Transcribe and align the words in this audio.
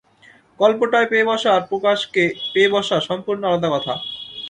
গল্পটায় 0.59 1.07
পেয়ে-বসা 1.09 1.49
আর 1.53 1.63
প্রকাশকে 1.69 2.23
পেয়ে-বসা 2.53 2.97
সম্পূর্ণ 3.07 3.41
আলাদা 3.45 3.69
কথা। 3.71 3.93